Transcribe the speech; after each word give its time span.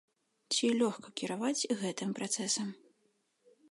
Ці 0.55 0.69
лёгка 0.79 1.07
кіраваць 1.21 1.67
гэтым 1.83 2.09
працэсам? 2.21 2.77